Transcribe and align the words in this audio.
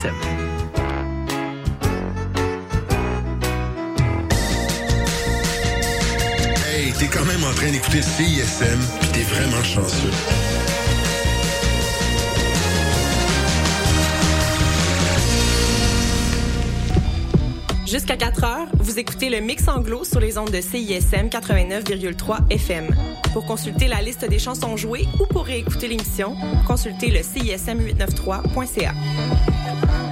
Hey, 0.00 0.12
t'es 6.92 7.08
quand 7.08 7.24
même 7.24 7.42
en 7.42 7.52
train 7.52 7.72
d'écouter 7.72 8.00
CISM, 8.00 8.78
pis 9.00 9.08
t'es 9.08 9.22
vraiment 9.22 9.60
chanceux. 9.64 10.12
Jusqu'à 17.84 18.16
4 18.16 18.44
heures, 18.44 18.68
vous 18.74 19.00
écoutez 19.00 19.30
le 19.30 19.40
mix 19.40 19.66
anglo 19.66 20.04
sur 20.04 20.20
les 20.20 20.38
ondes 20.38 20.52
de 20.52 20.60
CISM 20.60 21.26
89,3 21.26 22.48
FM. 22.50 22.94
Pour 23.32 23.46
consulter 23.46 23.88
la 23.88 24.00
liste 24.00 24.24
des 24.28 24.38
chansons 24.38 24.76
jouées 24.76 25.08
ou 25.18 25.26
pour 25.26 25.44
réécouter 25.46 25.88
l'émission, 25.88 26.36
consultez 26.68 27.10
le 27.10 27.18
CISM893.ca. 27.18 28.92
Bye. 29.68 30.07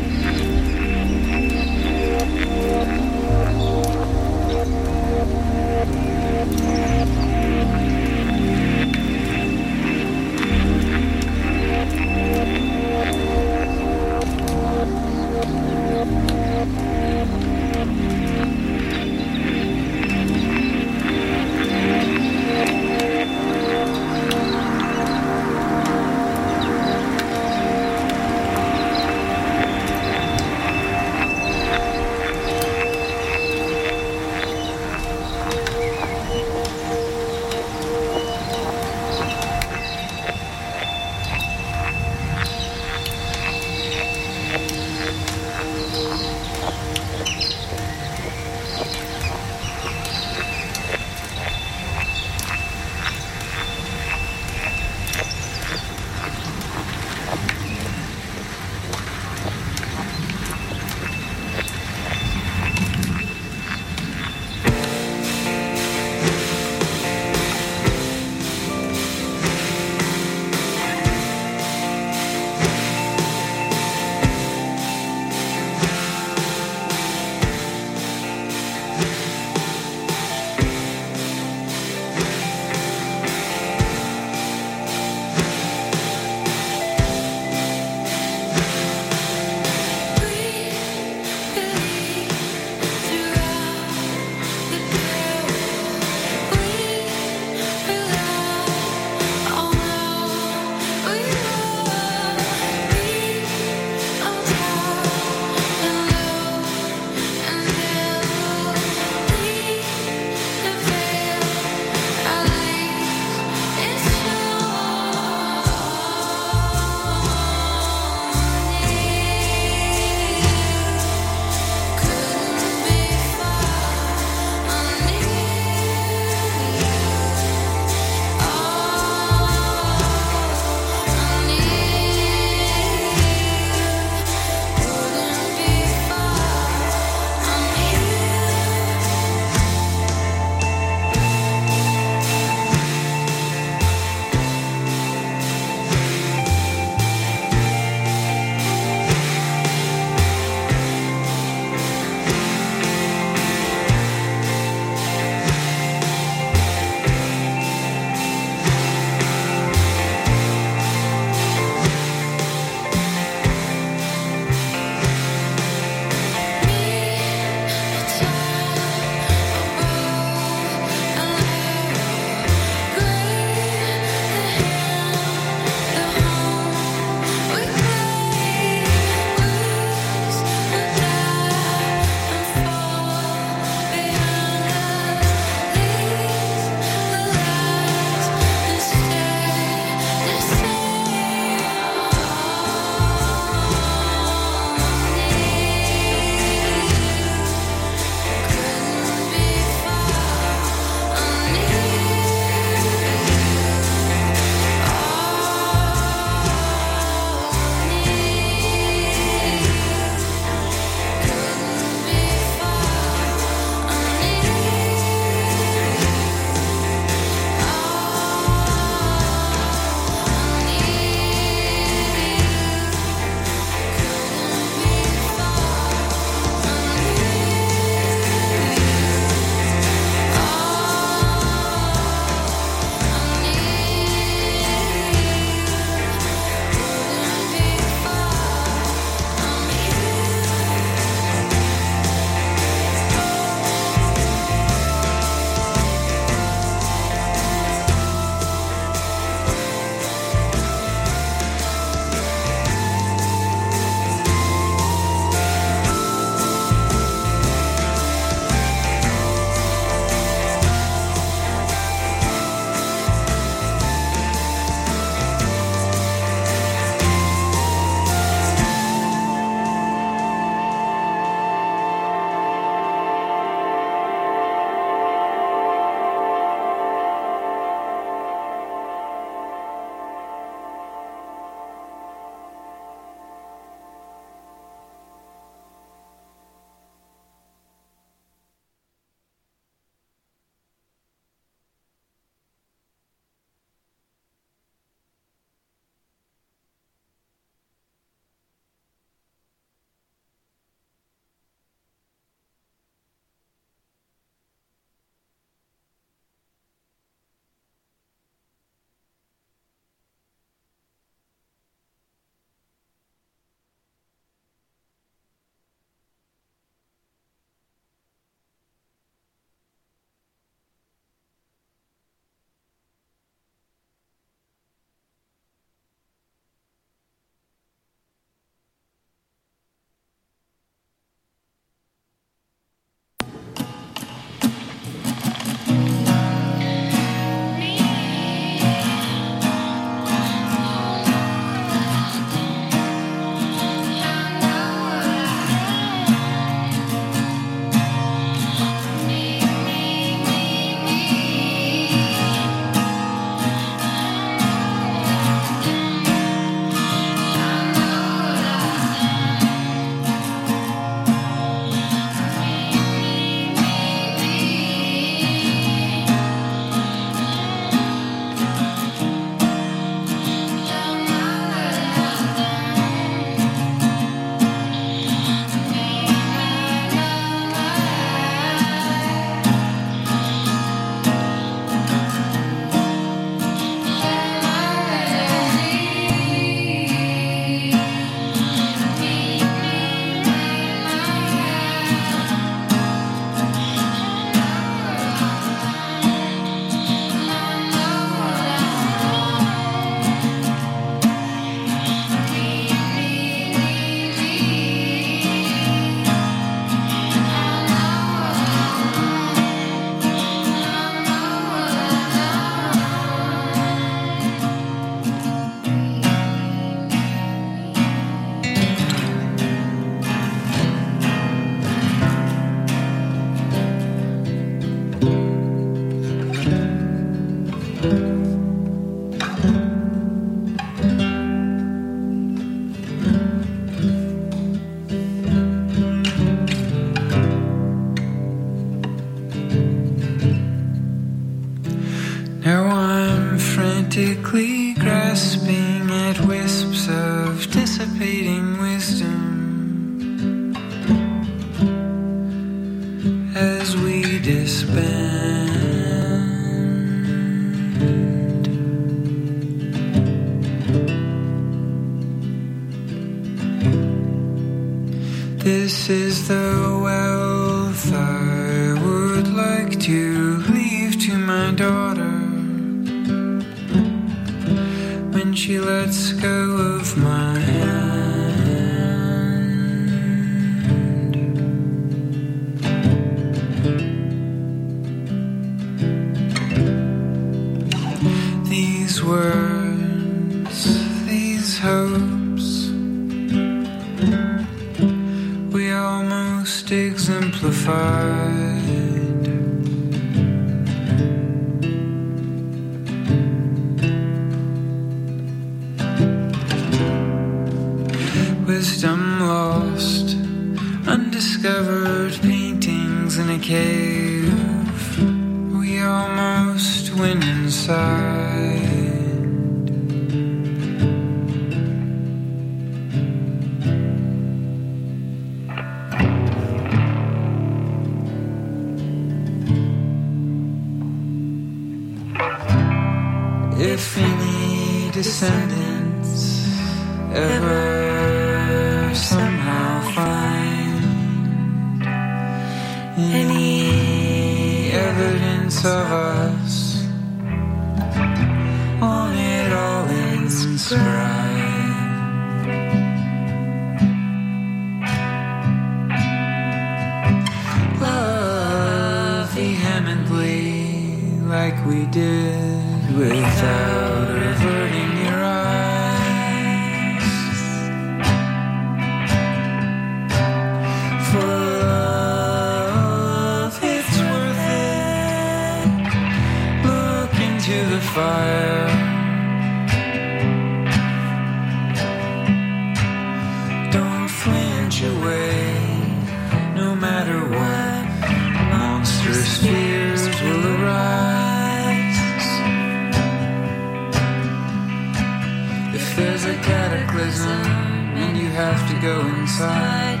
go 598.80 599.00
inside. 599.06 600.00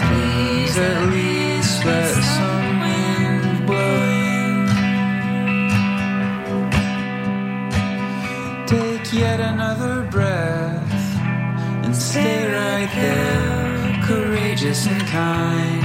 Please 0.00 0.78
at 0.78 1.08
least 1.10 1.84
let 1.84 2.14
some 2.36 2.80
wind 2.80 3.66
blow 3.66 4.02
in. 4.20 4.66
Take 8.66 9.12
yet 9.12 9.40
another 9.40 10.02
breath 10.10 10.92
and 11.84 11.94
stay 11.96 12.46
right 12.52 12.90
there, 12.94 14.02
courageous 14.04 14.86
and 14.86 15.02
kind. 15.08 15.81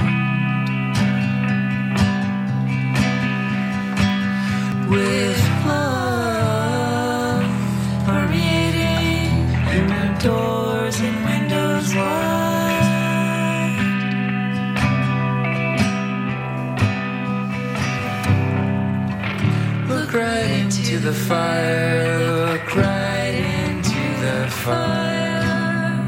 fire, 21.28 22.18
look 22.46 22.74
right 22.74 23.34
into 23.66 24.00
the 24.24 24.50
fire. 24.50 26.06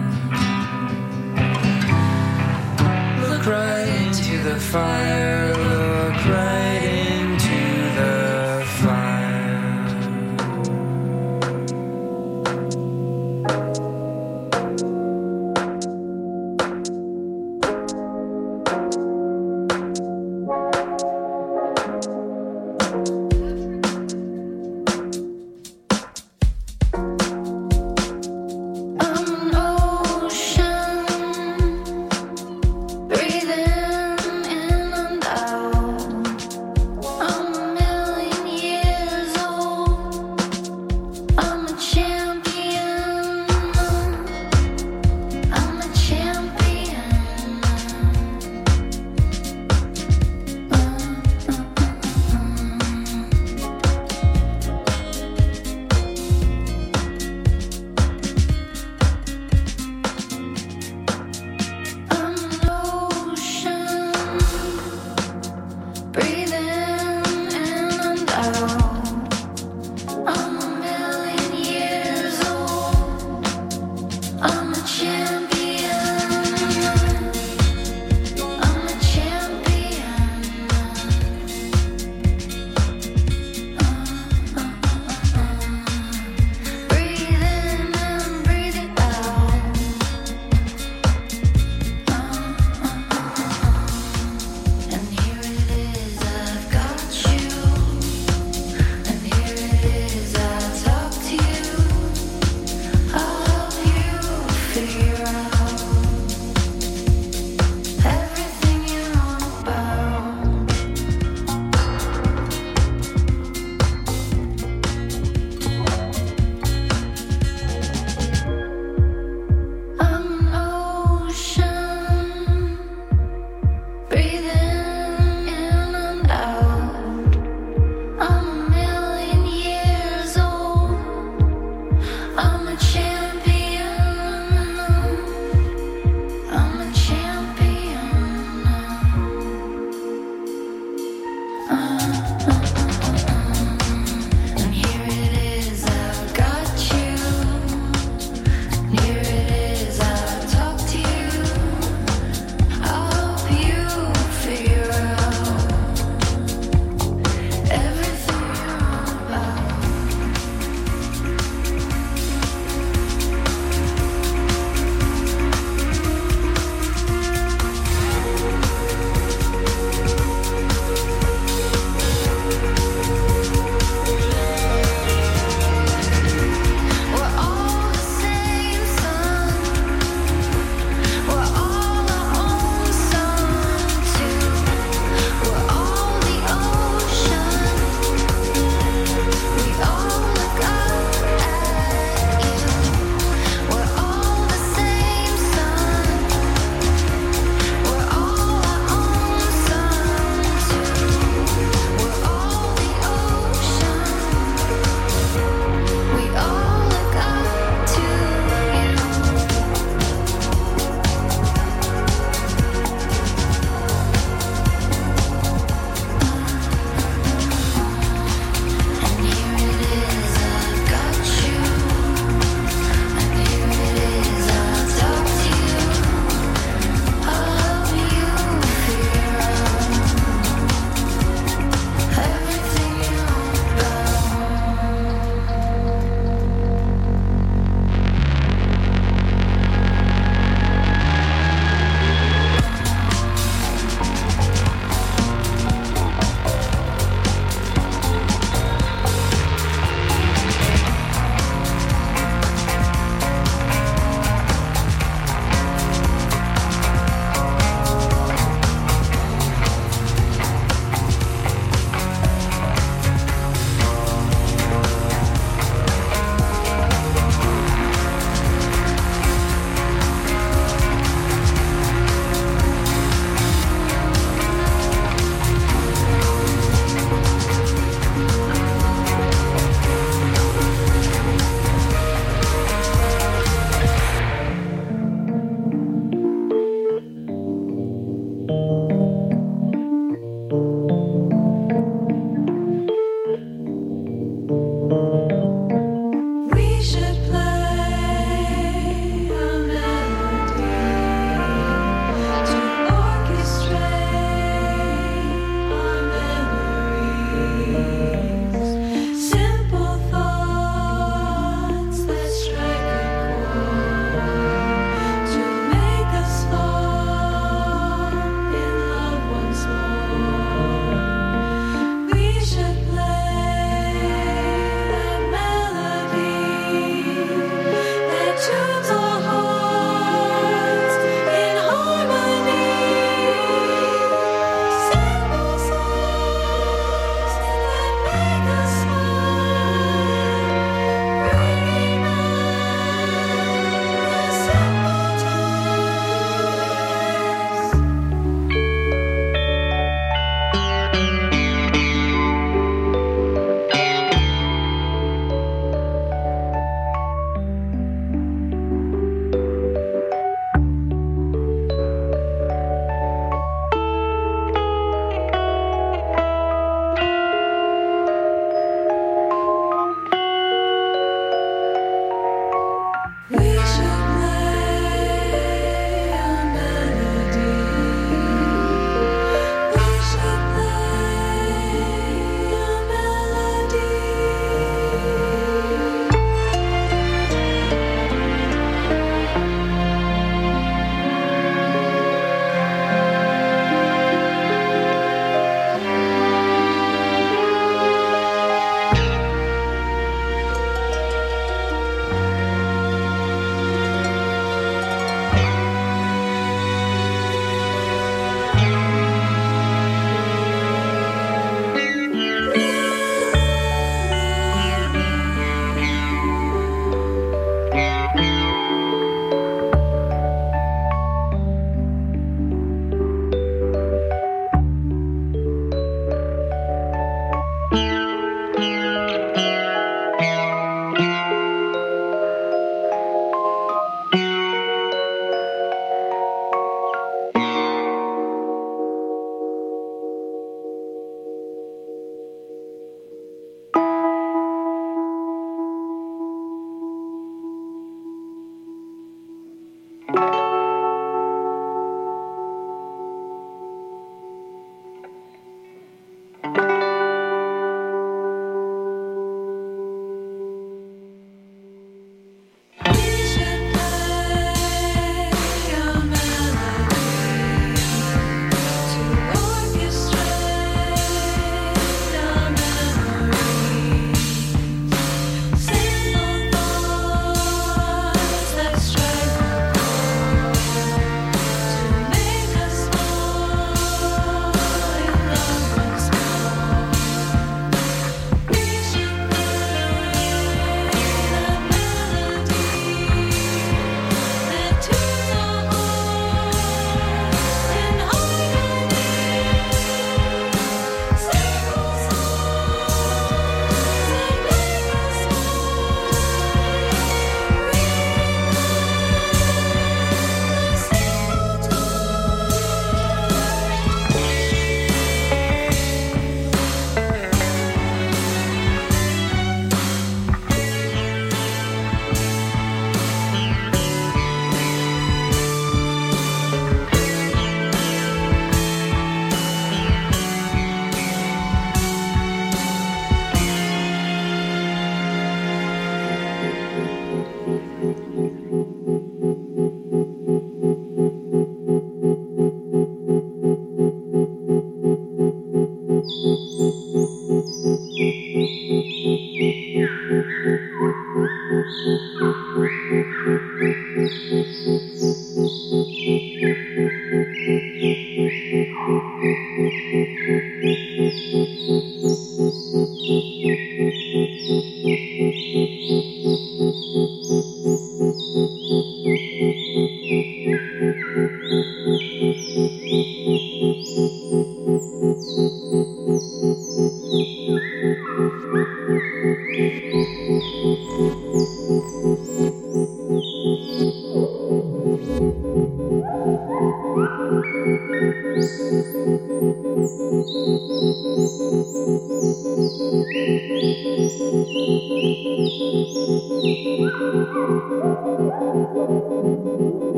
Look 3.29 3.45
right 3.45 3.89
into 4.07 4.43
the 4.43 4.59
fire. 4.59 5.50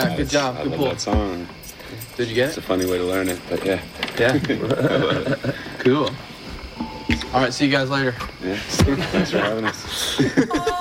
bit. 0.00 0.10
Yeah, 0.10 0.16
good 0.16 0.28
job. 0.28 0.56
I 0.56 0.62
Good 0.62 0.70
love 0.72 0.78
pull. 0.78 0.88
that 0.88 1.00
song. 1.00 1.48
Did 2.16 2.28
you 2.28 2.34
get 2.34 2.48
It's 2.48 2.58
a 2.58 2.62
funny 2.62 2.86
way 2.86 2.98
to 2.98 3.04
learn 3.04 3.28
it, 3.28 3.40
but 3.48 3.64
yeah. 3.64 3.82
Yeah. 4.18 4.38
cool. 5.78 6.10
All 7.32 7.40
right, 7.40 7.52
see 7.52 7.66
you 7.66 7.72
guys 7.72 7.90
later. 7.90 8.14
Yeah. 8.42 8.56
Thanks 8.58 9.30
for 9.30 9.38
having 9.38 9.64
us. 9.64 10.78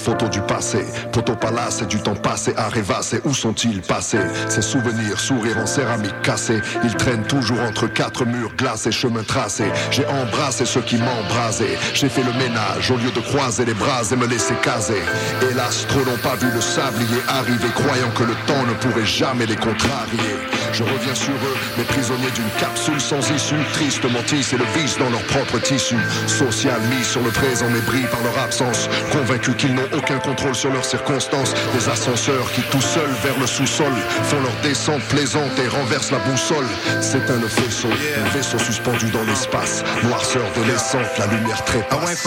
Portrait, 0.00 0.10
photo 0.10 0.28
du 0.28 0.40
passé, 0.40 0.84
photo 1.12 1.34
palace 1.34 1.82
et 1.82 1.86
du 1.86 2.00
temps 2.00 2.14
passé 2.14 2.52
à 2.56 2.68
rêvasser. 2.68 3.20
Où 3.24 3.34
sont-ils 3.34 3.80
passés? 3.82 4.18
Ces 4.48 4.62
souvenirs, 4.62 5.18
sourires 5.18 5.58
en 5.58 5.66
céramique 5.66 6.20
cassés, 6.22 6.60
ils 6.84 6.94
traînent 6.94 7.24
toujours 7.24 7.60
entre 7.60 7.86
quatre 7.86 8.24
murs 8.24 8.52
glacés, 8.56 8.92
chemins 8.92 9.22
tracés. 9.22 9.70
J'ai 9.90 10.06
embrassé 10.06 10.64
ceux 10.64 10.82
qui 10.82 10.96
m'embrasaient, 10.96 11.78
j'ai 11.94 12.08
fait 12.08 12.22
le 12.22 12.32
ménage 12.32 12.90
au 12.90 12.96
lieu 12.96 13.10
de 13.10 13.20
croiser 13.20 13.64
les 13.64 13.74
bras 13.74 14.02
et 14.10 14.16
me 14.16 14.26
laisser 14.26 14.54
caser. 14.62 15.02
Hélas, 15.50 15.86
trop 15.88 16.00
n'ont 16.00 16.18
pas 16.22 16.36
vu 16.36 16.50
le 16.52 16.60
sablier 16.60 17.20
arriver, 17.28 17.68
croyant 17.74 18.10
que 18.16 18.24
le 18.24 18.34
temps 18.46 18.64
ne 18.66 18.74
pourrait 18.74 19.06
jamais 19.06 19.46
les 19.46 19.56
contrarier. 19.56 20.59
Je 20.72 20.82
reviens 20.82 21.14
sur 21.14 21.34
eux, 21.34 21.56
mes 21.78 21.84
prisonniers 21.84 22.30
d'une 22.30 22.50
capsule 22.58 23.00
sans 23.00 23.20
issue, 23.30 23.62
tristement 23.72 24.22
tissent 24.22 24.52
et 24.52 24.58
le 24.58 24.64
vice 24.76 24.96
dans 24.98 25.10
leur 25.10 25.22
propre 25.24 25.58
tissu. 25.58 25.96
Social 26.26 26.80
mis 26.90 27.04
sur 27.04 27.22
le 27.22 27.30
présent, 27.30 27.66
brille 27.86 28.06
par 28.10 28.22
leur 28.22 28.38
absence. 28.38 28.88
Convaincus 29.12 29.54
qu'ils 29.56 29.74
n'ont 29.74 29.88
aucun 29.96 30.18
contrôle 30.18 30.54
sur 30.54 30.72
leurs 30.72 30.84
circonstances. 30.84 31.54
Des 31.74 31.88
ascenseurs 31.88 32.50
qui 32.52 32.62
tout 32.70 32.80
seuls 32.80 33.14
vers 33.22 33.38
le 33.38 33.46
sous-sol 33.46 33.92
font 34.24 34.40
leur 34.40 34.54
descente 34.62 35.02
plaisante 35.08 35.58
et 35.58 35.68
renversent 35.68 36.12
la 36.12 36.18
boussole. 36.18 36.66
C'est 37.00 37.30
un 37.30 37.38
vaisseau, 37.38 37.88
un 38.16 38.28
vaisseau 38.30 38.58
suspendu 38.58 39.10
dans 39.10 39.24
l'espace. 39.24 39.82
Noirceur 40.04 40.44
de 40.56 40.62
l'essence, 40.70 41.18
la 41.18 41.26
lumière 41.26 41.64
trépasse. 41.64 42.26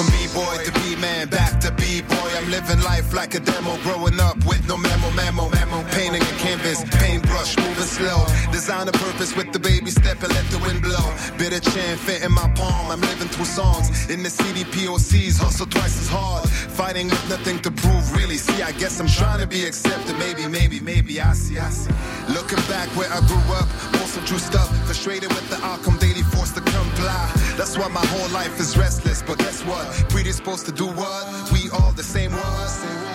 I'm. 5.34 5.84
Painting 5.94 6.22
a 6.22 6.26
canvas, 6.42 6.84
slow. 7.94 8.26
Design 8.52 8.88
a 8.88 8.92
purpose 8.92 9.36
with 9.36 9.54
the 9.54 9.60
baby 9.60 9.92
step 9.92 10.18
and 10.24 10.34
let 10.34 10.46
the 10.50 10.60
wind 10.66 10.82
blow. 10.82 11.06
Bitter 11.38 11.60
chin 11.60 11.98
fit 11.98 12.24
in 12.24 12.32
my 12.32 12.50
palm, 12.56 12.90
I'm 12.92 13.02
living 13.02 13.30
through 13.30 13.46
songs. 13.46 14.10
In 14.10 14.24
the 14.24 14.30
CD 14.30 14.64
POCs, 14.74 15.38
hustle 15.38 15.68
twice 15.68 15.96
as 16.02 16.10
hard. 16.10 16.50
Fighting 16.50 17.08
with 17.08 17.26
nothing 17.30 17.60
to 17.60 17.70
prove, 17.72 18.06
really. 18.18 18.38
See, 18.38 18.62
I 18.64 18.72
guess 18.72 19.00
I'm 19.00 19.08
trying 19.08 19.40
to 19.40 19.48
be 19.48 19.66
accepted. 19.66 20.18
Maybe, 20.18 20.48
maybe, 20.48 20.80
maybe, 20.80 21.22
I 21.22 21.34
see, 21.34 21.60
I 21.60 21.70
see. 21.70 21.94
Looking 22.34 22.62
back 22.74 22.90
where 22.98 23.12
I 23.12 23.20
grew 23.28 23.46
up, 23.62 23.70
of 24.18 24.26
true 24.26 24.38
stuff. 24.40 24.70
Frustrated 24.86 25.30
with 25.30 25.48
the 25.50 25.60
outcome, 25.66 25.98
daily 25.98 26.24
forced 26.34 26.56
to 26.56 26.62
comply. 26.62 27.32
That's 27.58 27.78
why 27.78 27.88
my 27.88 28.06
whole 28.06 28.30
life 28.30 28.60
is 28.60 28.78
restless. 28.78 29.22
But 29.22 29.38
guess 29.40 29.64
what? 29.66 29.86
Predisposed 30.10 30.66
to 30.68 30.72
do 30.72 30.88
what? 30.88 31.52
We 31.52 31.70
all 31.72 31.92
the 31.92 32.04
same 32.04 32.32
ones. 32.32 33.13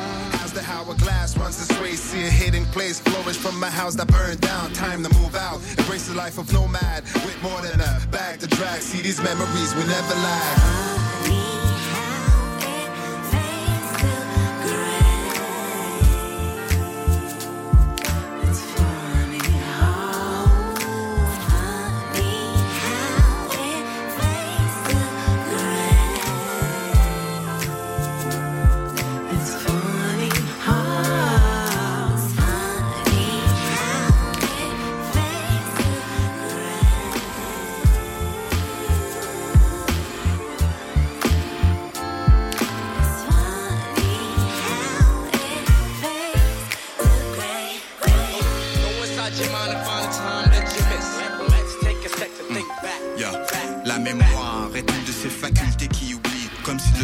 The 0.53 0.65
hourglass 0.65 1.37
runs 1.37 1.59
this 1.59 1.81
way, 1.81 1.93
see 1.93 2.23
a 2.27 2.31
hidden 2.31 2.65
place 2.67 3.01
flourish 3.01 3.37
from 3.37 3.61
my 3.61 3.71
house 3.71 3.95
that 3.97 4.09
burned 4.09 4.41
down. 4.41 4.73
Time 4.73 5.05
to 5.05 5.15
move 5.19 5.37
out, 5.37 5.61
embrace 5.79 6.09
the 6.09 6.15
life 6.15 6.39
of 6.39 6.53
nomad 6.53 7.05
with 7.25 7.39
more 7.43 7.61
than 7.61 7.81
a 7.81 8.01
bag 8.11 8.41
to 8.41 8.47
drag. 8.47 8.81
See 8.81 9.03
these 9.03 9.23
memories 9.23 9.75
will 9.75 9.87
never 9.87 10.15
lag. 10.15 11.08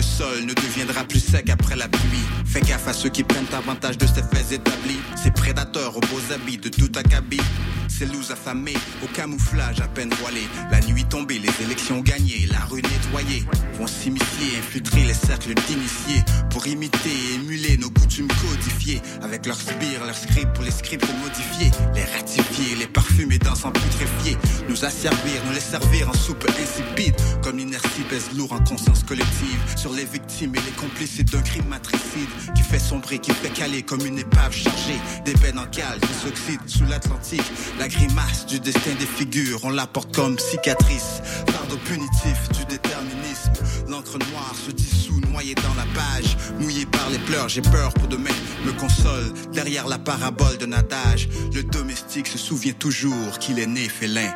Sol 0.05 0.45
ne 0.45 0.53
deviendra 0.53 1.05
plus 1.05 1.21
sec 1.21 1.51
après 1.51 1.77
la 1.77 1.89
pluie. 1.89 2.27
Fais 2.45 2.61
gaffe 2.61 2.87
à 2.87 2.93
ceux 2.93 3.09
qui 3.09 3.25
prennent 3.25 3.47
avantage 3.53 3.99
de 3.99 4.07
ces 4.07 4.23
faits 4.23 4.53
établis. 4.53 5.01
Ces 5.23 5.31
prédateurs 5.31 5.97
aux 5.97 6.01
beaux 6.01 6.33
habits 6.33 6.59
de 6.59 6.69
tout 6.69 6.93
acabit. 6.95 7.41
Ces 7.89 8.07
loups 8.07 8.33
affamés, 8.33 8.77
au 9.05 9.07
camouflage 9.07 9.81
à 9.81 9.87
peine 9.87 10.13
voilé. 10.21 10.43
La 10.73 10.81
nuit 10.81 11.05
tombée, 11.05 11.39
les 11.39 11.65
élections 11.65 12.01
gagnées, 12.01 12.49
la 12.51 12.65
rue 12.65 12.83
nettoyée. 12.83 13.45
Vont 13.79 13.87
s'immiscer, 13.87 14.59
infiltrer 14.59 15.05
les 15.05 15.15
cercles 15.15 15.55
d'initiés. 15.55 16.25
Pour 16.51 16.67
imiter 16.67 17.11
et 17.11 17.35
émuler 17.35 17.77
nos 17.77 17.91
coutumes 17.91 18.29
codifiées. 18.29 19.01
Avec 19.23 19.47
leurs 19.47 19.61
sbires, 19.61 20.05
leurs 20.05 20.17
scripts 20.17 20.53
pour 20.55 20.65
les 20.65 20.73
scripts 20.73 21.07
modifiés. 21.23 21.71
Les 21.95 22.05
ratifier, 22.05 22.75
les 22.77 22.87
parfumer 22.87 23.39
dans 23.39 23.55
sang 23.55 23.71
putréfié. 23.71 24.37
Nous 24.69 24.85
asservir, 24.85 25.43
nous 25.47 25.53
les 25.53 25.61
servir 25.61 26.09
en 26.09 26.15
soupe 26.15 26.45
insipide. 26.49 27.15
Comme 27.43 27.59
l'inertie 27.59 28.03
pèse 28.11 28.31
lourd 28.37 28.53
en 28.53 28.61
conscience 28.61 29.05
collective. 29.05 29.61
Les 29.95 30.05
victimes 30.05 30.55
et 30.55 30.61
les 30.61 30.73
complices 30.73 31.25
d'un 31.25 31.43
crime 31.43 31.67
matricide. 31.69 32.29
Qui 32.55 32.63
fait 32.63 32.79
sombrer, 32.79 33.19
qui 33.19 33.33
fait 33.33 33.51
caler 33.51 33.83
comme 33.83 34.05
une 34.05 34.19
épave 34.19 34.53
chargée. 34.53 35.01
D'ébène 35.25 35.59
en 35.59 35.67
cale 35.67 35.99
qui 36.01 36.15
s'oxyde 36.15 36.61
sous 36.67 36.85
l'Atlantique. 36.85 37.45
La 37.79 37.89
grimace 37.89 38.47
du 38.47 38.61
destin 38.61 38.95
des 38.99 39.07
figures, 39.07 39.61
on 39.65 39.71
la 39.71 39.87
porte 39.87 40.15
comme 40.15 40.39
cicatrice. 40.39 41.21
Fardeau 41.51 41.77
punitif 41.85 42.49
du 42.57 42.65
déterminisme. 42.67 43.53
L'encre 43.89 44.19
noire 44.31 44.55
se 44.55 44.71
dissout, 44.71 45.21
noyée 45.31 45.55
dans 45.55 45.75
la 45.75 45.87
page. 45.95 46.37
Mouillé 46.61 46.87
par 46.87 47.09
les 47.11 47.19
pleurs, 47.19 47.49
j'ai 47.49 47.63
peur 47.63 47.93
pour 47.95 48.09
demain. 48.09 48.31
Me 48.65 48.73
console 48.73 49.33
derrière 49.53 49.87
la 49.87 49.99
parabole 49.99 50.57
d'un 50.59 50.73
adage. 50.73 51.29
Le 51.53 51.63
domestique 51.63 52.27
se 52.27 52.39
souvient 52.39 52.73
toujours 52.73 53.39
qu'il 53.39 53.59
est 53.59 53.67
né 53.67 53.89
félin. 53.89 54.33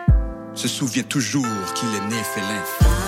Se 0.55 0.69
souvient 0.69 1.05
toujours 1.05 1.47
qu'il 1.75 1.89
est 1.89 2.09
né 2.09 2.23
félin. 2.35 3.08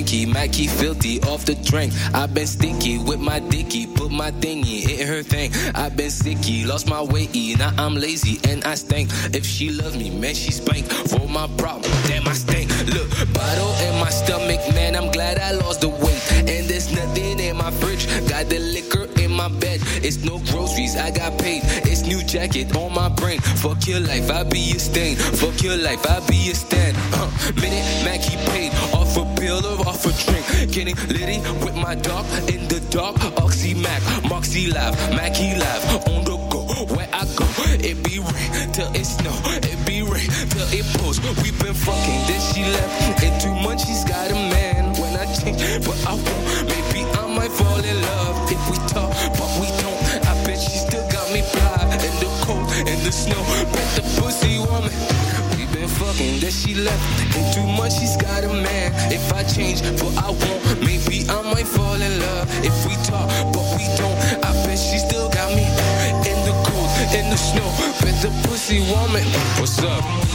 Mackie 0.00 0.66
filthy 0.66 1.20
off 1.24 1.44
the 1.44 1.54
drink. 1.56 1.92
I've 2.14 2.32
been 2.32 2.46
stinky 2.46 2.96
with 2.96 3.20
my 3.20 3.38
dicky, 3.38 3.86
put 3.86 4.10
my 4.10 4.30
thingy, 4.30 4.80
hit 4.80 5.06
her 5.06 5.22
thing. 5.22 5.52
I've 5.74 5.94
been 5.94 6.08
sicky, 6.08 6.66
lost 6.66 6.88
my 6.88 7.02
weight, 7.02 7.34
now 7.58 7.74
I'm 7.76 7.94
lazy 7.94 8.40
and 8.50 8.64
I 8.64 8.76
stink. 8.76 9.10
If 9.34 9.44
she 9.44 9.70
loves 9.70 9.98
me, 9.98 10.08
man, 10.08 10.34
she 10.34 10.52
spank 10.52 10.86
for 10.86 11.28
my 11.28 11.46
problem. 11.58 11.92
Damn, 12.08 12.26
I 12.26 12.32
stink. 12.32 12.70
Look, 12.86 13.08
bottle 13.34 13.74
in 13.86 14.00
my 14.00 14.08
stomach, 14.08 14.60
man, 14.74 14.96
I'm 14.96 15.12
glad 15.12 15.38
I 15.38 15.52
lost 15.52 15.82
the 15.82 15.90
weight. 15.90 16.32
And 16.48 16.66
there's 16.66 16.90
nothing 16.94 17.38
in 17.38 17.56
my 17.58 17.70
fridge, 17.70 18.06
got 18.26 18.48
the 18.48 18.58
liquor 18.58 19.06
in 19.22 19.30
my 19.30 19.48
bed. 19.48 19.80
It's 20.02 20.24
no 20.24 20.38
groceries, 20.50 20.96
I 20.96 21.10
got 21.10 21.38
paid. 21.38 21.60
It's 21.84 22.06
new 22.06 22.22
jacket 22.24 22.74
on 22.74 22.94
my 22.94 23.10
brain. 23.10 23.40
Fuck 23.40 23.86
your 23.86 24.00
life, 24.00 24.30
I 24.30 24.44
be 24.44 24.72
a 24.72 24.78
stain. 24.78 25.16
Fuck 25.16 25.62
your 25.62 25.76
life, 25.76 26.04
I 26.06 26.20
be 26.26 26.50
a 26.50 26.54
stand. 26.54 26.96
Huh. 27.12 27.28
Minute, 27.60 27.84
Mackie 28.04 28.38
paid 28.50 28.72
off 28.94 29.16
a 29.16 29.29
pill 29.40 29.64
or 29.64 29.88
off 29.88 30.04
a 30.04 30.12
drink. 30.24 30.44
Getting 30.70 30.96
litty 31.08 31.40
with 31.64 31.74
my 31.74 31.94
dog 31.94 32.26
in 32.52 32.68
the 32.68 32.80
dark. 32.90 33.16
Oxy 33.42 33.74
Mac, 33.74 34.02
Moxie 34.28 34.68
Live, 34.70 34.94
Mackie 35.16 35.56
Live. 35.56 35.82
On 36.12 36.22
the 36.28 36.36
go, 36.52 36.62
where 36.94 37.08
I 37.12 37.24
go. 37.34 37.46
It 37.80 37.96
be 38.04 38.20
rain 38.20 38.72
till 38.72 38.90
it 38.92 39.06
snow. 39.06 39.36
It 39.70 39.78
be 39.86 40.02
rain 40.02 40.30
till 40.52 40.68
it 40.78 40.86
pours. 40.98 41.18
We 41.42 41.50
been 41.62 41.74
fucking, 41.74 42.20
then 42.28 42.40
she 42.52 42.62
left. 42.76 43.22
In 43.24 43.32
two 43.40 43.54
months, 43.64 43.86
she's 43.86 44.04
got 44.04 44.30
a 44.30 44.34
man. 44.34 44.92
When 45.00 45.16
I 45.16 45.24
change, 45.38 45.60
but 45.86 45.98
I 46.06 46.14
won't. 46.14 46.44
Maybe 46.68 47.00
I 47.20 47.24
might 47.36 47.52
fall 47.52 47.80
in 47.80 47.96
love 48.12 48.52
if 48.52 48.62
we 48.70 48.76
talk, 48.92 49.10
but 49.38 49.50
we 49.60 49.68
don't. 49.80 50.00
I 50.28 50.32
bet 50.44 50.58
she 50.60 50.76
still 50.86 51.06
got 51.10 51.26
me 51.32 51.40
fly 51.52 51.80
in 52.06 52.14
the 52.20 52.30
cold, 52.44 52.68
in 52.92 52.98
the 53.06 53.12
snow. 53.12 53.40
That 56.50 56.68
she 56.68 56.74
left. 56.74 57.02
In 57.36 57.44
two 57.52 57.66
months, 57.66 57.98
she's 57.98 58.16
got 58.16 58.44
a 58.44 58.48
man. 58.48 58.92
If 59.12 59.32
I 59.32 59.42
change, 59.44 59.82
but 59.82 60.12
I 60.18 60.30
won't, 60.30 60.80
maybe 60.80 61.28
I 61.28 61.42
might 61.42 61.66
fall 61.66 61.94
in 61.94 62.20
love. 62.20 62.48
If 62.64 62.74
we 62.86 62.94
talk, 63.04 63.28
but 63.52 63.66
we 63.76 63.84
don't, 63.96 64.16
I 64.44 64.50
bet 64.66 64.78
she 64.78 64.98
still 64.98 65.28
got 65.30 65.54
me 65.54 65.64
in 66.30 66.38
the 66.46 66.54
cold, 66.66 66.90
in 67.14 67.30
the 67.30 67.36
snow. 67.36 67.68
Bet 68.02 68.20
the 68.22 68.30
pussy 68.48 68.80
woman. 68.80 69.24
What's 69.58 69.78
up? 69.82 70.29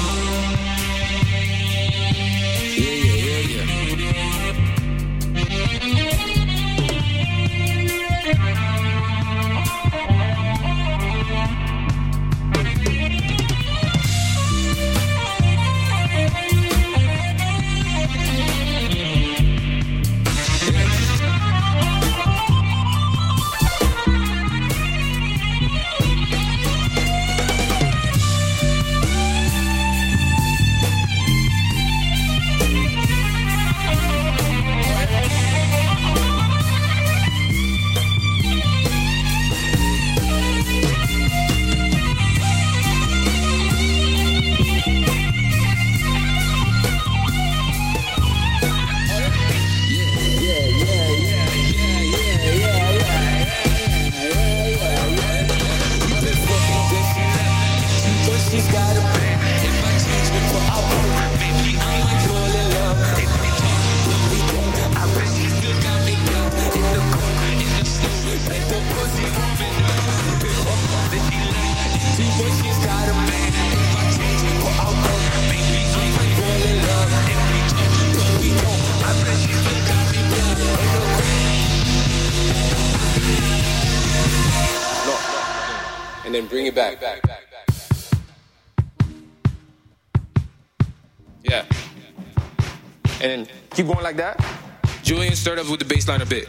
baseline 95.96 96.22
a 96.22 96.26
bit. 96.26 96.48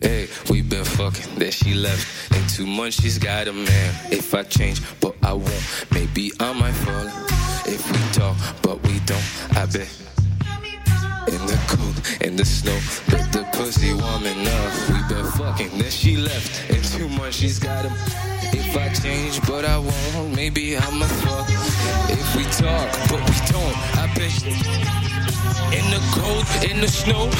Hey, 0.00 0.28
we 0.48 0.62
been 0.62 0.84
fucking, 0.84 1.38
then 1.38 1.50
she 1.50 1.74
left. 1.74 2.34
In 2.34 2.46
two 2.48 2.66
months, 2.66 3.02
she's 3.02 3.18
got 3.18 3.48
a 3.48 3.52
man. 3.52 3.94
If 4.10 4.34
I 4.34 4.42
change 4.44 4.80
snow. 27.00 27.39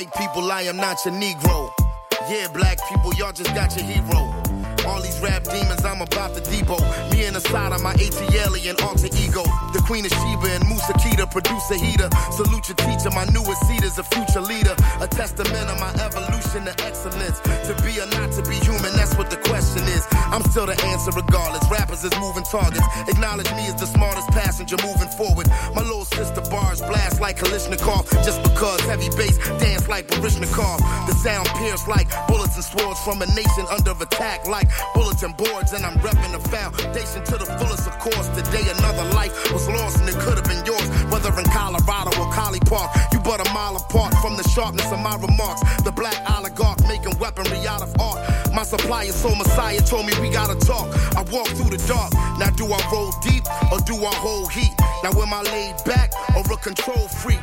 white 0.00 0.14
people, 0.14 0.50
I 0.50 0.62
am 0.62 0.76
not 0.76 0.96
your 1.04 1.14
Negro. 1.14 1.70
Yeah, 2.30 2.48
black 2.48 2.78
people, 2.88 3.12
y'all 3.14 3.32
just 3.32 3.54
got 3.54 3.76
your 3.76 3.84
hero. 3.84 4.32
All 4.86 5.00
these 5.02 5.20
rap 5.20 5.44
demons, 5.44 5.84
I'm 5.84 6.00
about 6.00 6.34
to 6.34 6.40
depot. 6.50 6.80
Me 7.12 7.24
and 7.26 7.36
Asada, 7.36 7.78
my 7.82 7.92
ATL 7.94 8.56
and 8.70 8.80
alter 8.80 9.12
ego. 9.12 9.44
The 9.74 9.82
Queen 9.84 10.06
of 10.06 10.12
Sheba 10.12 10.56
and 10.56 10.64
Musa 10.68 10.94
Keita, 10.94 11.30
producer 11.30 11.76
heater. 11.76 12.08
Salute 12.32 12.72
your 12.72 12.80
teacher, 12.88 13.10
my 13.12 13.26
newest 13.28 13.60
seeder's 13.68 13.98
a 13.98 14.04
future 14.04 14.40
leader. 14.40 14.74
A 15.00 15.06
testament 15.06 15.68
of 15.68 15.78
my 15.78 15.92
evolution 16.00 16.64
to 16.64 16.74
excellence. 16.86 17.40
To 17.68 17.76
be 17.84 18.00
or 18.00 18.08
not 18.16 18.32
to 18.32 18.42
be 18.48 18.56
human, 18.64 18.92
that's 18.96 19.14
what 19.16 19.28
the 19.28 19.36
question 19.52 19.84
is. 19.84 20.04
I'm 20.30 20.42
still 20.50 20.66
the 20.66 20.78
answer 20.86 21.10
regardless. 21.10 21.62
Rappers 21.70 22.04
is 22.04 22.14
moving 22.20 22.44
targets. 22.44 22.86
Acknowledge 23.08 23.50
me 23.52 23.66
as 23.66 23.74
the 23.74 23.86
smartest 23.86 24.28
passenger 24.30 24.76
moving 24.82 25.08
forward. 25.08 25.48
My 25.74 25.82
little 25.82 26.04
sister 26.04 26.40
bars 26.50 26.80
blast 26.80 27.20
like 27.20 27.38
Kalashnikov. 27.38 28.06
Just 28.24 28.42
because 28.42 28.80
heavy 28.86 29.10
bass 29.16 29.38
dance 29.58 29.88
like 29.88 30.06
Baryshnikov. 30.06 30.78
The 31.06 31.14
sound 31.14 31.48
pierce 31.58 31.86
like 31.88 32.08
bullets 32.28 32.54
and 32.54 32.64
swords 32.64 33.00
from 33.00 33.22
a 33.22 33.26
nation 33.26 33.66
under 33.70 33.90
attack 33.90 34.46
like 34.46 34.68
bulletin 34.94 35.32
boards. 35.32 35.72
And 35.72 35.84
I'm 35.84 35.98
repping 35.98 36.32
the 36.32 36.42
foundation 36.48 37.24
to 37.24 37.36
the 37.36 37.46
fullest, 37.58 37.86
of 37.86 37.98
course. 37.98 38.28
Today 38.30 38.64
another 38.78 39.04
life 39.14 39.34
was 39.52 39.68
lost 39.68 39.98
and 39.98 40.08
it 40.08 40.18
could 40.22 40.38
have 40.38 40.46
been 40.46 40.64
yours. 40.64 40.86
Whether 41.10 41.34
in 41.34 41.46
Colorado 41.50 42.14
or 42.22 42.30
College 42.32 42.64
Park, 42.70 42.90
you 43.12 43.18
but 43.20 43.42
a 43.42 43.48
mile 43.52 43.76
apart 43.76 44.14
from 44.22 44.36
the 44.36 44.46
sharpness 44.48 44.90
of 44.92 45.00
my 45.00 45.16
remarks. 45.16 45.60
The 45.82 45.92
black 45.92 46.18
oligarch 46.30 46.78
making 46.86 47.18
weaponry 47.18 47.66
out 47.66 47.82
of 47.82 47.90
art. 48.00 48.18
My 48.52 48.64
supplier, 48.64 49.12
so 49.12 49.34
messiah, 49.34 49.80
told 49.80 50.06
me 50.06 50.12
we 50.20 50.28
gotta 50.28 50.58
talk. 50.66 50.88
I 51.16 51.22
walk 51.30 51.48
through 51.48 51.70
the 51.70 51.82
dark. 51.86 52.12
Now 52.38 52.50
do 52.50 52.66
I 52.66 52.80
roll 52.92 53.12
deep 53.22 53.44
or 53.72 53.78
do 53.80 53.94
I 54.04 54.14
hold 54.14 54.50
heat? 54.50 54.74
Now 55.02 55.10
am 55.10 55.32
I 55.32 55.42
laid 55.42 55.76
back 55.84 56.12
or 56.36 56.42
a 56.52 56.56
control 56.56 57.08
freak? 57.08 57.40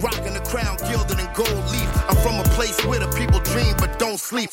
Rocking 0.00 0.34
the 0.34 0.42
crown, 0.44 0.76
gilded 0.90 1.20
in 1.20 1.28
gold 1.34 1.64
leaf. 1.70 1.90
I'm 2.08 2.16
from 2.16 2.40
a 2.40 2.44
place 2.56 2.84
where 2.86 2.98
the 3.00 3.08
people 3.16 3.40
dream 3.40 3.74
but 3.78 3.98
don't 3.98 4.18
sleep. 4.18 4.50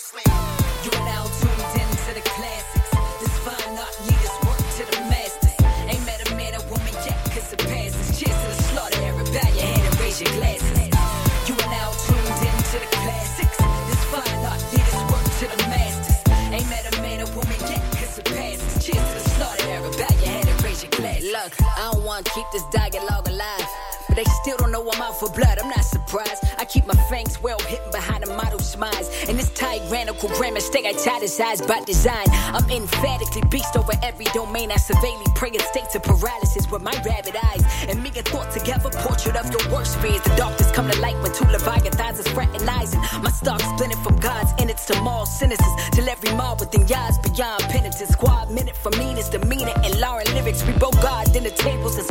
This 22.58 22.66
dialogue 22.72 23.28
alive. 23.28 23.68
But 24.08 24.16
they 24.16 24.24
still 24.42 24.58
don't 24.58 24.72
know 24.72 24.82
I'm 24.90 25.02
out 25.02 25.20
for 25.20 25.30
blood. 25.30 25.60
I'm 25.60 25.70
not 25.70 25.84
surprised. 25.84 26.44
I 26.58 26.66
keep 26.66 26.86
my 26.88 26.96
fangs 27.10 27.42
well 27.42 27.60
hidden 27.60 27.92
behind 27.92 28.24
a 28.24 28.34
model 28.34 28.60
smiles. 28.60 29.10
And 29.28 29.38
this 29.38 29.50
tyrannical 29.52 30.30
grammar 30.30 30.62
stay 30.62 30.88
italicized 30.88 31.68
by 31.68 31.82
design. 31.82 32.26
I'm 32.56 32.70
emphatically 32.70 33.44
beast 33.50 33.76
over 33.76 33.94
every 34.02 34.26
domain. 34.34 34.72
I 34.72 34.78
severely 34.78 35.28
pray 35.36 35.50
in 35.50 35.60
states 35.60 35.94
of 35.96 36.04
paralysis 36.04 36.72
with 36.72 36.82
my 36.82 36.96
rabid 37.06 37.36
eyes. 37.36 37.64
And 37.90 38.02
me 38.02 38.12
and 38.16 38.26
thought 38.28 38.50
together, 38.52 38.90
portrait 39.06 39.36
of 39.36 39.52
your 39.52 39.64
worst 39.72 40.00
fears. 40.00 40.22
The 40.24 40.36
darkness 40.38 40.72
come 40.72 40.90
to 40.90 41.00
light 41.02 41.18
when 41.22 41.34
two 41.34 41.46
leviathans 41.46 42.20
is 42.20 42.28
fraternizing. 42.30 43.02
My 43.22 43.30
stock 43.30 43.60
splinted 43.62 44.02
from 44.04 44.16
God's 44.18 44.52
innards 44.60 44.86
to 44.86 45.00
mall 45.02 45.26
sentences. 45.26 45.74
Till 45.92 46.08
every 46.08 46.34
mob 46.34 46.62
within 46.62 46.88
yards 46.88 47.20
beyond 47.20 47.62
penitence. 47.64 48.10
Squad 48.10 48.52
minute 48.52 48.78
for 48.78 48.92
meanest 48.92 49.34
demeanor 49.34 49.74
and 49.84 50.00
Lauren 50.00 50.28
lyrics. 50.34 50.66
We 50.66 50.74
both 50.74 51.00
God 51.02 51.36
in 51.36 51.44
the 51.44 51.52
tables 51.52 51.98
and 51.98 52.07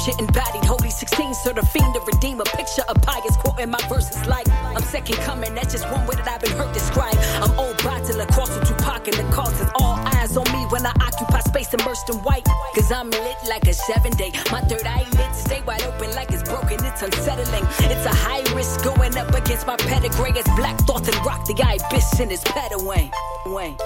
I'm 0.00 0.14
scripture 0.14 0.24
embodied. 0.24 0.64
Holy 0.64 0.90
16, 0.90 1.34
so 1.34 1.52
the 1.52 1.62
fiend 1.62 1.94
to 1.94 2.00
redeem 2.00 2.40
a 2.40 2.44
picture 2.44 2.82
of 2.88 2.96
pious 3.02 3.36
quoting 3.36 3.70
my 3.70 3.80
verses 3.88 4.26
like 4.26 4.48
I'm 4.48 4.82
second 4.82 5.16
coming. 5.16 5.54
That's 5.54 5.72
just 5.72 5.84
one 5.90 6.06
way 6.06 6.16
that 6.16 6.28
I've 6.28 6.40
been 6.40 6.56
heard 6.56 6.72
described. 6.72 7.18
I'm 7.42 7.52
old 7.58 7.76
bottle 7.82 8.20
across 8.20 8.48
with 8.56 8.66
Tupac 8.66 9.08
and 9.08 9.16
the 9.16 9.30
causes. 9.34 9.68
All 9.78 9.98
eyes 10.16 10.36
on 10.38 10.50
me 10.52 10.64
when 10.70 10.86
I 10.86 10.92
occupy 11.04 11.40
space 11.40 11.74
immersed 11.74 12.08
in 12.08 12.16
white. 12.24 12.46
Cause 12.74 12.90
I'm 12.90 13.10
lit 13.10 13.36
like 13.46 13.66
a 13.66 13.74
seven 13.74 14.12
day. 14.12 14.32
My 14.50 14.60
third 14.62 14.86
eye 14.86 15.04
lit, 15.12 15.34
stay 15.34 15.60
wide 15.66 15.82
open 15.82 16.14
like 16.14 16.32
it's 16.32 16.48
broken. 16.48 16.82
It's 16.84 17.02
unsettling. 17.02 17.64
It's 17.92 18.06
a 18.06 18.14
high 18.14 18.44
risk 18.54 18.82
going 18.82 19.16
up 19.18 19.34
against 19.34 19.66
my 19.66 19.76
pedigree. 19.76 20.32
It's 20.34 20.48
black 20.56 20.78
thoughts 20.86 21.08
and 21.08 21.26
rock 21.26 21.44
the 21.44 21.60
ibis 21.62 22.20
in 22.20 22.30
his 22.30 22.40
pet 22.40 22.72
away. 22.72 23.10
Wayne. 23.46 23.76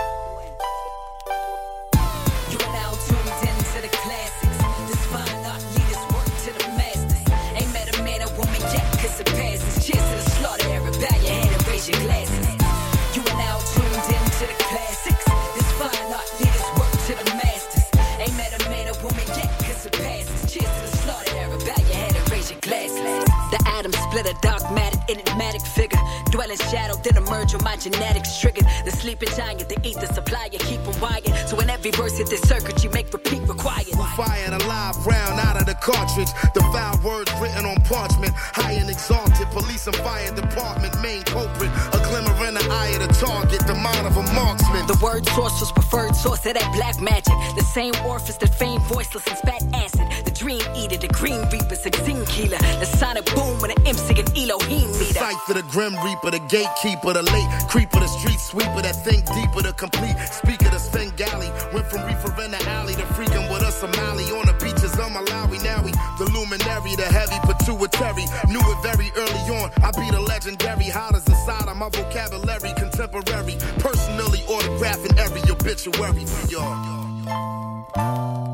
Genetics 27.85 28.41
triggered. 28.41 28.65
The 28.85 28.91
sleeping 28.91 29.29
giant, 29.37 29.69
the 29.69 29.79
ether 29.87 30.07
supply, 30.07 30.49
you 30.53 30.59
keep 30.59 30.83
them 30.85 30.99
wired. 31.01 31.29
So 31.47 31.57
when 31.57 31.69
every 31.69 31.91
verse 31.91 32.17
hit 32.17 32.29
this 32.29 32.41
circuit, 32.43 32.83
you 32.83 32.91
make 32.91 33.13
repeat 33.13 33.43
required. 33.47 33.87
We're 33.93 34.17
firing 34.17 34.55
a 34.55 34.63
live 34.67 34.97
round 35.07 35.39
out 35.41 35.61
of 35.61 35.67
the 35.67 35.75
cartridge. 35.75 36.33
The 36.55 36.61
foul 36.73 36.97
words 37.05 37.31
written 37.41 37.67
on 37.67 37.77
parchment. 37.85 38.33
High 38.35 38.73
and 38.81 38.89
exalted, 38.89 39.47
police 39.53 39.87
and 39.87 39.97
fire 39.97 40.35
department, 40.35 41.01
main 41.03 41.23
culprit. 41.25 41.71
A 41.93 42.01
glimmer 42.09 42.35
in 42.49 42.55
the 42.55 42.67
eye 42.71 42.97
of 42.97 43.07
the 43.07 43.13
target, 43.15 43.61
the 43.67 43.75
mind 43.75 44.07
of 44.07 44.17
a 44.17 44.25
marksman. 44.33 44.87
The 44.87 44.99
word 45.03 45.27
source 45.37 45.61
was 45.61 45.71
preferred 45.73 46.17
source 46.17 46.47
of 46.47 46.55
that 46.55 46.71
black 46.73 47.01
magic. 47.01 47.37
The 47.57 47.65
same 47.65 47.95
orifice 48.07 48.39
that 48.39 48.55
fame 48.55 48.81
voiceless 48.89 49.27
and 49.29 49.37
spat 49.37 49.63
acid. 49.75 50.24
The 50.45 50.61
dream 50.61 50.77
eater, 50.77 51.01
the 51.01 51.09
green 51.09 51.41
reaper, 51.49 51.73
the 51.73 51.89
zing 52.05 52.21
killer. 52.29 52.61
The 52.77 52.85
sonic 52.85 53.25
boom 53.33 53.65
when 53.65 53.71
an 53.71 53.81
MC 53.89 54.13
and 54.21 54.29
Elohim 54.37 54.93
meet 55.01 55.17
Sight 55.17 55.41
for 55.49 55.55
the 55.55 55.65
grim 55.73 55.97
reaper, 56.05 56.37
the 56.37 56.43
gatekeeper, 56.53 57.17
the 57.17 57.25
late 57.33 57.49
creeper, 57.73 57.97
the 57.97 58.13
street 58.21 58.37
sweeper, 58.37 58.85
that 58.85 58.93
think 59.09 59.25
deeper, 59.33 59.65
the 59.65 59.73
complete 59.73 60.13
speaker, 60.29 60.69
the 60.69 60.77
Svengali. 60.77 61.49
Went 61.73 61.89
from 61.89 62.05
reefer 62.05 62.29
in 62.45 62.53
the 62.53 62.61
alley 62.77 62.93
to 62.93 63.09
freaking 63.17 63.49
with 63.49 63.65
a 63.65 63.73
Somali 63.73 64.29
on 64.37 64.45
the 64.45 64.53
beaches 64.61 64.93
of 65.01 65.09
Malawi. 65.17 65.65
Now 65.65 65.81
we 65.81 65.97
the 66.21 66.29
luminary, 66.37 66.93
the 66.93 67.09
heavy 67.09 67.41
pituitary. 67.49 68.29
Knew 68.53 68.61
it 68.61 68.79
very 68.85 69.09
early 69.17 69.65
on. 69.65 69.73
I 69.81 69.97
be 69.97 70.13
the 70.13 70.21
legendary, 70.21 70.93
hot 70.93 71.17
as 71.17 71.25
the 71.25 71.41
side 71.49 71.73
of 71.73 71.77
my 71.81 71.89
vocabulary, 71.89 72.77
contemporary. 72.77 73.57
Personally 73.81 74.45
autographing 74.53 75.17
every 75.17 75.41
obituary 75.49 76.29
y'all. 76.53 78.54